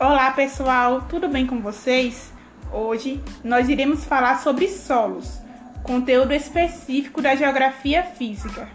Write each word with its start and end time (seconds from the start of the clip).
Olá 0.00 0.30
pessoal, 0.30 1.02
tudo 1.08 1.28
bem 1.28 1.44
com 1.44 1.60
vocês? 1.60 2.32
Hoje 2.72 3.20
nós 3.42 3.68
iremos 3.68 4.04
falar 4.04 4.38
sobre 4.38 4.68
solos, 4.68 5.40
conteúdo 5.82 6.32
específico 6.32 7.20
da 7.20 7.34
geografia 7.34 8.04
física. 8.04 8.68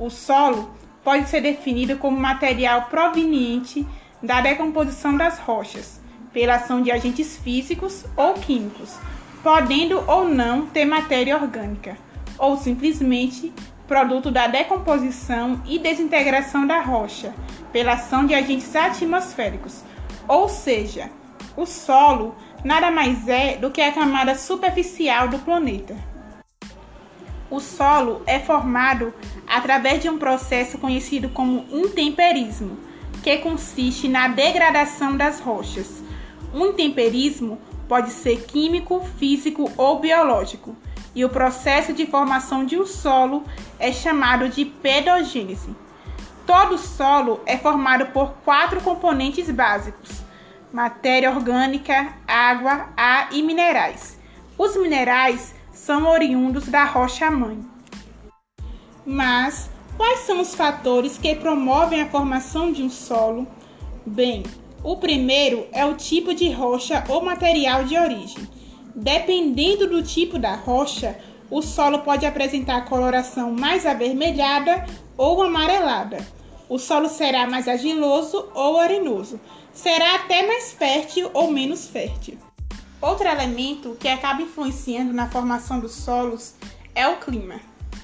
O 0.00 0.08
solo 0.08 0.74
pode 1.04 1.28
ser 1.28 1.42
definido 1.42 1.98
como 1.98 2.16
material 2.18 2.86
proveniente 2.86 3.86
da 4.22 4.40
decomposição 4.40 5.14
das 5.14 5.38
rochas, 5.38 6.00
pela 6.32 6.54
ação 6.54 6.80
de 6.80 6.90
agentes 6.90 7.36
físicos 7.36 8.06
ou 8.16 8.32
químicos, 8.32 8.96
podendo 9.42 10.02
ou 10.10 10.26
não 10.26 10.64
ter 10.64 10.86
matéria 10.86 11.36
orgânica, 11.36 11.98
ou 12.38 12.56
simplesmente 12.56 13.52
produto 13.86 14.30
da 14.30 14.46
decomposição 14.46 15.60
e 15.66 15.78
desintegração 15.78 16.66
da 16.66 16.80
rocha, 16.80 17.34
pela 17.70 17.92
ação 17.92 18.24
de 18.24 18.34
agentes 18.34 18.74
atmosféricos 18.74 19.91
ou 20.28 20.48
seja, 20.48 21.10
o 21.56 21.66
solo 21.66 22.34
nada 22.64 22.90
mais 22.90 23.28
é 23.28 23.56
do 23.56 23.70
que 23.70 23.80
a 23.80 23.92
camada 23.92 24.34
superficial 24.34 25.28
do 25.28 25.38
planeta. 25.38 25.96
O 27.50 27.60
solo 27.60 28.22
é 28.26 28.38
formado 28.38 29.12
através 29.46 30.00
de 30.00 30.08
um 30.08 30.16
processo 30.16 30.78
conhecido 30.78 31.28
como 31.28 31.66
intemperismo, 31.70 32.78
que 33.22 33.36
consiste 33.38 34.08
na 34.08 34.28
degradação 34.28 35.16
das 35.16 35.38
rochas. 35.38 36.02
O 36.54 36.66
intemperismo 36.66 37.58
pode 37.86 38.10
ser 38.10 38.44
químico, 38.44 39.04
físico 39.18 39.70
ou 39.76 39.98
biológico, 39.98 40.74
e 41.14 41.24
o 41.24 41.28
processo 41.28 41.92
de 41.92 42.06
formação 42.06 42.64
de 42.64 42.78
um 42.80 42.86
solo 42.86 43.44
é 43.78 43.92
chamado 43.92 44.48
de 44.48 44.64
pedogênese. 44.64 45.76
Todo 46.52 46.76
solo 46.76 47.40
é 47.46 47.56
formado 47.56 48.12
por 48.12 48.34
quatro 48.44 48.78
componentes 48.82 49.50
básicos: 49.50 50.22
matéria 50.70 51.30
orgânica, 51.30 52.12
água, 52.28 52.90
ar 52.94 53.30
e 53.32 53.42
minerais. 53.42 54.18
Os 54.58 54.76
minerais 54.76 55.54
são 55.72 56.06
oriundos 56.06 56.66
da 56.66 56.84
rocha-mãe. 56.84 57.58
Mas 59.06 59.70
quais 59.96 60.18
são 60.26 60.42
os 60.42 60.54
fatores 60.54 61.16
que 61.16 61.34
promovem 61.36 62.02
a 62.02 62.10
formação 62.10 62.70
de 62.70 62.82
um 62.82 62.90
solo? 62.90 63.46
Bem, 64.04 64.42
o 64.84 64.98
primeiro 64.98 65.66
é 65.72 65.86
o 65.86 65.94
tipo 65.94 66.34
de 66.34 66.50
rocha 66.52 67.02
ou 67.08 67.24
material 67.24 67.84
de 67.84 67.96
origem. 67.96 68.46
Dependendo 68.94 69.86
do 69.88 70.02
tipo 70.02 70.38
da 70.38 70.54
rocha, 70.54 71.18
o 71.50 71.62
solo 71.62 72.00
pode 72.00 72.26
apresentar 72.26 72.84
coloração 72.84 73.52
mais 73.52 73.86
avermelhada 73.86 74.84
ou 75.16 75.42
amarelada. 75.42 76.41
O 76.72 76.78
solo 76.78 77.06
será 77.10 77.46
mais 77.46 77.68
argiloso 77.68 78.48
ou 78.54 78.80
arenoso. 78.80 79.38
Será 79.74 80.14
até 80.14 80.46
mais 80.46 80.72
fértil 80.72 81.30
ou 81.34 81.50
menos 81.50 81.86
fértil. 81.86 82.38
Outro 82.98 83.28
elemento 83.28 83.94
que 84.00 84.08
acaba 84.08 84.40
influenciando 84.40 85.12
na 85.12 85.28
formação 85.28 85.80
dos 85.80 85.92
solos 85.92 86.54
é 86.94 87.06
o 87.06 87.18
clima. 87.18 87.60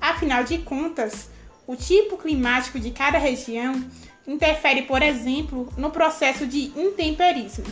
Afinal 0.00 0.44
de 0.44 0.58
contas, 0.58 1.28
o 1.66 1.74
tipo 1.74 2.16
climático 2.16 2.78
de 2.78 2.92
cada 2.92 3.18
região 3.18 3.84
interfere, 4.28 4.82
por 4.82 5.02
exemplo, 5.02 5.68
no 5.76 5.90
processo 5.90 6.46
de 6.46 6.66
intemperismo. 6.76 7.64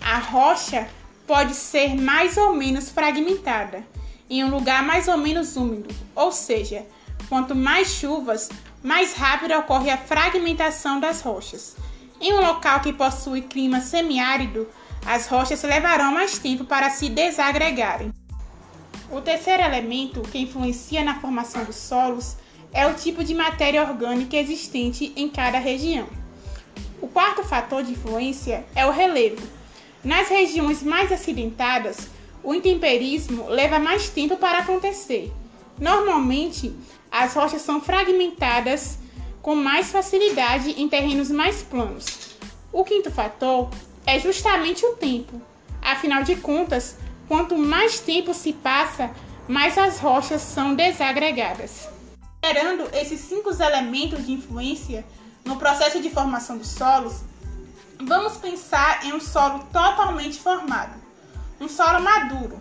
A 0.00 0.18
rocha 0.18 0.88
pode 1.28 1.54
ser 1.54 1.94
mais 1.94 2.36
ou 2.36 2.56
menos 2.56 2.90
fragmentada 2.90 3.86
em 4.28 4.42
um 4.42 4.50
lugar 4.50 4.82
mais 4.82 5.06
ou 5.06 5.16
menos 5.16 5.56
úmido, 5.56 5.94
ou 6.12 6.32
seja, 6.32 6.84
quanto 7.28 7.54
mais 7.54 7.86
chuvas, 7.86 8.48
mais 8.84 9.14
rápido 9.14 9.54
ocorre 9.54 9.88
a 9.88 9.96
fragmentação 9.96 11.00
das 11.00 11.22
rochas. 11.22 11.74
Em 12.20 12.34
um 12.34 12.40
local 12.42 12.80
que 12.80 12.92
possui 12.92 13.40
clima 13.40 13.80
semiárido, 13.80 14.68
as 15.06 15.26
rochas 15.26 15.62
levarão 15.62 16.12
mais 16.12 16.38
tempo 16.38 16.66
para 16.66 16.90
se 16.90 17.08
desagregarem. 17.08 18.12
O 19.10 19.22
terceiro 19.22 19.62
elemento 19.62 20.20
que 20.20 20.38
influencia 20.38 21.02
na 21.02 21.18
formação 21.18 21.64
dos 21.64 21.76
solos 21.76 22.36
é 22.74 22.86
o 22.86 22.92
tipo 22.92 23.24
de 23.24 23.34
matéria 23.34 23.82
orgânica 23.82 24.36
existente 24.36 25.14
em 25.16 25.30
cada 25.30 25.58
região. 25.58 26.06
O 27.00 27.08
quarto 27.08 27.42
fator 27.42 27.82
de 27.82 27.92
influência 27.92 28.66
é 28.74 28.84
o 28.84 28.90
relevo. 28.90 29.40
Nas 30.02 30.28
regiões 30.28 30.82
mais 30.82 31.10
acidentadas, 31.10 32.08
o 32.42 32.54
intemperismo 32.54 33.48
leva 33.48 33.78
mais 33.78 34.10
tempo 34.10 34.36
para 34.36 34.58
acontecer. 34.58 35.32
Normalmente, 35.78 36.74
as 37.14 37.32
rochas 37.32 37.62
são 37.62 37.80
fragmentadas 37.80 38.98
com 39.40 39.54
mais 39.54 39.92
facilidade 39.92 40.70
em 40.70 40.88
terrenos 40.88 41.30
mais 41.30 41.62
planos. 41.62 42.34
O 42.72 42.82
quinto 42.82 43.08
fator 43.08 43.70
é 44.04 44.18
justamente 44.18 44.84
o 44.84 44.96
tempo. 44.96 45.40
Afinal 45.80 46.24
de 46.24 46.34
contas, 46.34 46.96
quanto 47.28 47.56
mais 47.56 48.00
tempo 48.00 48.34
se 48.34 48.52
passa, 48.52 49.12
mais 49.46 49.78
as 49.78 50.00
rochas 50.00 50.42
são 50.42 50.74
desagregadas. 50.74 51.88
Considerando 52.42 52.90
esses 52.92 53.20
cinco 53.20 53.50
elementos 53.62 54.26
de 54.26 54.32
influência 54.32 55.06
no 55.44 55.54
processo 55.54 56.02
de 56.02 56.10
formação 56.10 56.58
dos 56.58 56.70
solos, 56.70 57.20
vamos 58.04 58.38
pensar 58.38 59.06
em 59.06 59.12
um 59.12 59.20
solo 59.20 59.60
totalmente 59.72 60.40
formado, 60.40 61.00
um 61.60 61.68
solo 61.68 62.02
maduro. 62.02 62.60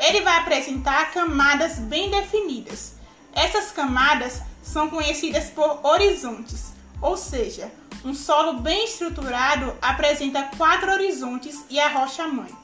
Ele 0.00 0.20
vai 0.22 0.38
apresentar 0.38 1.12
camadas 1.12 1.78
bem 1.78 2.10
definidas. 2.10 2.93
Essas 3.34 3.72
camadas 3.72 4.42
são 4.62 4.88
conhecidas 4.88 5.50
por 5.50 5.80
horizontes, 5.82 6.72
ou 7.02 7.16
seja, 7.16 7.70
um 8.04 8.14
solo 8.14 8.60
bem 8.60 8.84
estruturado 8.84 9.76
apresenta 9.82 10.50
quatro 10.56 10.92
horizontes 10.92 11.64
e 11.68 11.80
a 11.80 11.88
rocha-mãe. 11.88 12.54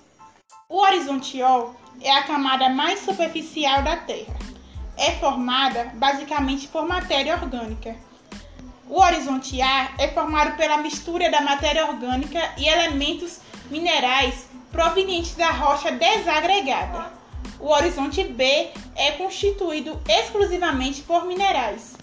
O 0.69 0.81
horizontiol 0.81 1.75
é 2.00 2.12
a 2.12 2.22
camada 2.22 2.69
mais 2.69 3.00
superficial 3.00 3.82
da 3.82 3.97
Terra. 3.97 4.38
É 4.97 5.12
formada 5.12 5.91
basicamente 5.94 6.69
por 6.69 6.87
matéria 6.87 7.34
orgânica. 7.34 7.97
O 8.88 9.00
horizonte 9.00 9.60
A 9.60 9.91
é 9.98 10.08
formado 10.08 10.56
pela 10.56 10.78
mistura 10.78 11.31
da 11.31 11.41
matéria 11.41 11.87
orgânica 11.87 12.41
e 12.56 12.69
elementos 12.69 13.41
minerais 13.70 14.48
provenientes 14.70 15.34
da 15.34 15.50
rocha 15.50 15.91
desagregada. 15.92 17.19
O 17.60 17.69
horizonte 17.69 18.25
B 18.25 18.71
é 18.97 19.12
constituído 19.12 20.00
exclusivamente 20.09 21.03
por 21.03 21.26
minerais. 21.26 21.94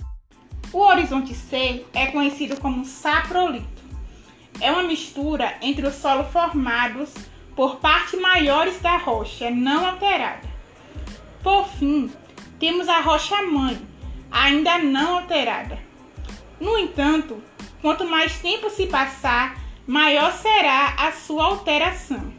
O 0.71 0.79
horizonte 0.79 1.33
C 1.33 1.83
é 1.93 2.07
conhecido 2.07 2.59
como 2.61 2.85
saprolito. 2.85 3.83
É 4.61 4.71
uma 4.71 4.83
mistura 4.83 5.57
entre 5.61 5.87
os 5.87 5.95
solos 5.95 6.31
formados 6.31 7.11
por 7.55 7.77
partes 7.77 8.19
maiores 8.19 8.79
da 8.81 8.97
rocha 8.97 9.49
não 9.49 9.87
alterada. 9.87 10.47
Por 11.41 11.67
fim, 11.67 12.11
temos 12.59 12.87
a 12.87 12.99
rocha-mãe, 12.99 13.81
ainda 14.29 14.77
não 14.77 15.17
alterada. 15.17 15.79
No 16.59 16.77
entanto, 16.77 17.41
quanto 17.81 18.05
mais 18.05 18.39
tempo 18.39 18.69
se 18.69 18.85
passar, 18.85 19.57
maior 19.87 20.31
será 20.33 20.95
a 20.99 21.11
sua 21.11 21.45
alteração. 21.45 22.31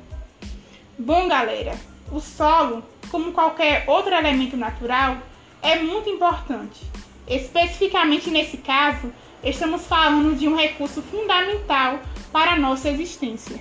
Bom, 0.97 1.27
galera, 1.29 1.77
o 2.13 2.21
solo, 2.21 2.85
como 3.11 3.33
qualquer 3.33 3.85
outro 3.87 4.15
elemento 4.15 4.57
natural, 4.57 5.19
é 5.63 5.79
muito 5.79 6.09
importante. 6.09 6.81
Especificamente 7.27 8.31
nesse 8.31 8.57
caso, 8.59 9.13
estamos 9.43 9.87
falando 9.87 10.37
de 10.37 10.49
um 10.49 10.57
recurso 10.57 11.03
fundamental 11.03 12.01
para 12.33 12.53
a 12.53 12.57
nossa 12.57 12.89
existência. 12.89 13.61